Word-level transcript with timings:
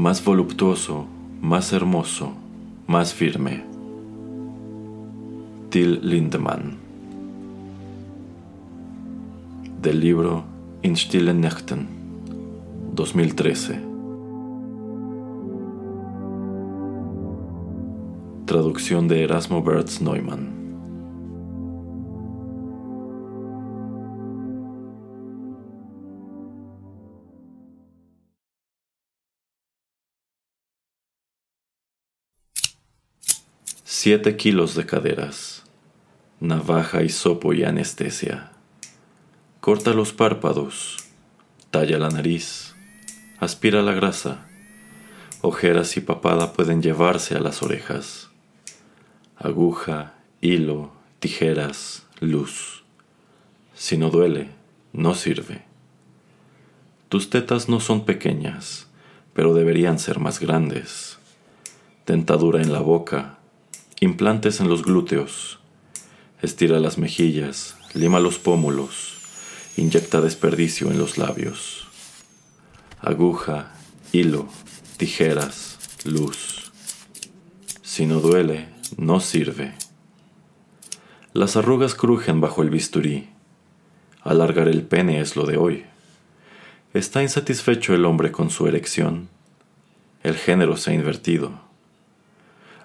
Más 0.00 0.24
voluptuoso, 0.24 1.04
más 1.42 1.74
hermoso, 1.74 2.32
más 2.86 3.12
firme. 3.12 3.64
Till 5.68 6.00
Lindemann. 6.02 6.78
Del 9.82 10.00
libro 10.00 10.44
In 10.80 10.96
stillen 10.96 11.42
Nächten, 11.42 11.86
2013. 12.94 13.78
Traducción 18.46 19.06
de 19.06 19.24
Erasmo 19.24 19.62
Bertz 19.62 20.00
Neumann. 20.00 20.59
Siete 34.02 34.38
kilos 34.38 34.74
de 34.76 34.86
caderas, 34.86 35.62
navaja, 36.40 37.02
y 37.02 37.10
sopo 37.10 37.52
y 37.52 37.64
anestesia. 37.64 38.50
Corta 39.60 39.92
los 39.92 40.14
párpados, 40.14 40.96
talla 41.70 41.98
la 41.98 42.08
nariz, 42.08 42.74
aspira 43.40 43.82
la 43.82 43.92
grasa. 43.92 44.46
Ojeras 45.42 45.98
y 45.98 46.00
papada 46.00 46.54
pueden 46.54 46.80
llevarse 46.80 47.34
a 47.34 47.40
las 47.40 47.62
orejas. 47.62 48.30
Aguja, 49.36 50.14
hilo, 50.40 50.92
tijeras, 51.18 52.06
luz. 52.20 52.84
Si 53.74 53.98
no 53.98 54.08
duele, 54.08 54.48
no 54.94 55.14
sirve. 55.14 55.66
Tus 57.10 57.28
tetas 57.28 57.68
no 57.68 57.80
son 57.80 58.06
pequeñas, 58.06 58.86
pero 59.34 59.52
deberían 59.52 59.98
ser 59.98 60.20
más 60.20 60.40
grandes. 60.40 61.18
Tentadura 62.06 62.62
en 62.62 62.72
la 62.72 62.80
boca, 62.80 63.39
implantes 64.00 64.60
en 64.60 64.68
los 64.70 64.82
glúteos. 64.82 65.58
Estira 66.40 66.80
las 66.80 66.96
mejillas, 66.96 67.76
lima 67.92 68.18
los 68.18 68.38
pómulos, 68.38 69.18
inyecta 69.76 70.22
desperdicio 70.22 70.90
en 70.90 70.98
los 70.98 71.18
labios. 71.18 71.86
Aguja, 73.02 73.74
hilo, 74.12 74.48
tijeras, 74.96 75.78
luz. 76.04 76.72
Si 77.82 78.06
no 78.06 78.20
duele, 78.20 78.68
no 78.96 79.20
sirve. 79.20 79.74
Las 81.34 81.56
arrugas 81.56 81.94
crujen 81.94 82.40
bajo 82.40 82.62
el 82.62 82.70
bisturí. 82.70 83.28
Alargar 84.22 84.68
el 84.68 84.82
pene 84.82 85.20
es 85.20 85.36
lo 85.36 85.44
de 85.44 85.58
hoy. 85.58 85.84
¿Está 86.94 87.22
insatisfecho 87.22 87.94
el 87.94 88.06
hombre 88.06 88.32
con 88.32 88.48
su 88.48 88.66
erección? 88.66 89.28
El 90.22 90.36
género 90.36 90.78
se 90.78 90.90
ha 90.90 90.94
invertido. 90.94 91.69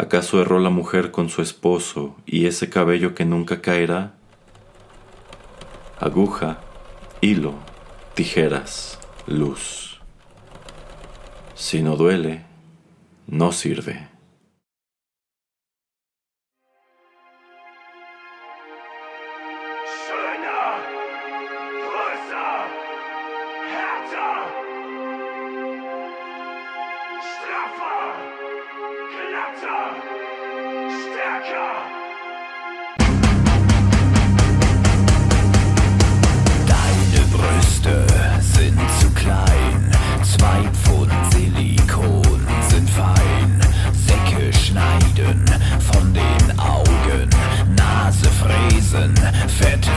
¿Acaso 0.00 0.40
erró 0.40 0.60
la 0.60 0.70
mujer 0.70 1.10
con 1.10 1.28
su 1.28 1.42
esposo 1.42 2.14
y 2.24 2.46
ese 2.46 2.70
cabello 2.70 3.16
que 3.16 3.24
nunca 3.24 3.60
caerá? 3.60 4.14
Aguja, 5.98 6.60
hilo, 7.20 7.54
tijeras, 8.14 9.00
luz. 9.26 9.98
Si 11.56 11.82
no 11.82 11.96
duele, 11.96 12.44
no 13.26 13.50
sirve. 13.50 14.08
Deine 36.66 37.24
Brüste 37.30 38.04
sind 38.40 38.80
zu 38.98 39.08
klein, 39.10 39.92
zwei 40.24 40.68
Pfund 40.72 41.12
Silikon 41.30 42.44
sind 42.68 42.90
fein. 42.90 43.60
Säcke 43.92 44.52
schneiden 44.52 45.44
von 45.92 46.12
den 46.12 46.58
Augen, 46.58 47.30
Nase 47.76 48.28
fräsen, 48.30 49.14
Fett 49.46 49.88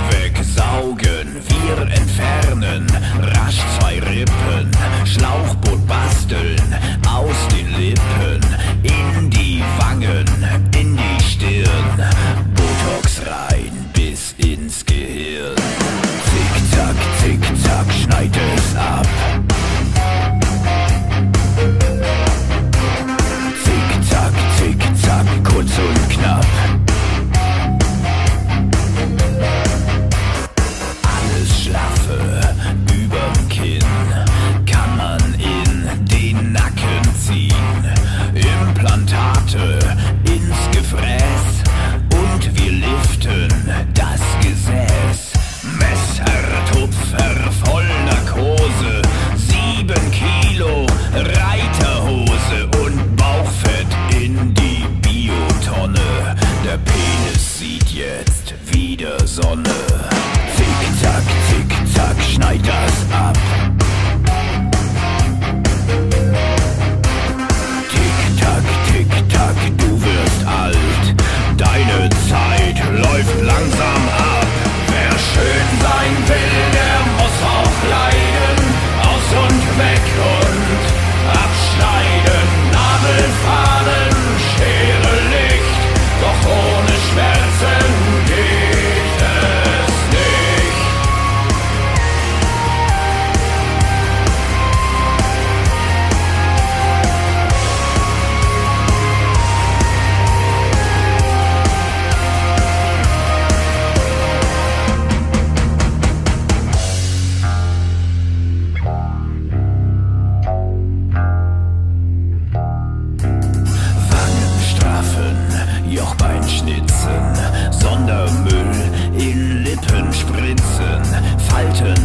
Alten. 121.61 122.00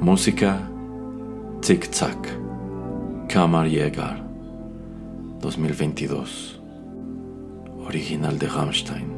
Música 0.00 0.68
Tic 1.62 1.88
Tac 1.88 2.16
Kammerjäger 3.28 4.22
2022 5.40 6.60
Original 7.86 8.38
de 8.38 8.46
Rammstein 8.46 9.16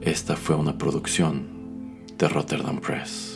Esta 0.00 0.36
fue 0.36 0.54
una 0.56 0.78
producción 0.78 2.04
de 2.16 2.28
Rotterdam 2.28 2.80
Press. 2.80 3.35